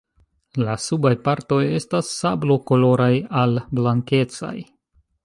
[0.67, 3.11] La subaj partoj estas sablokoloraj
[3.43, 4.55] al blankecaj.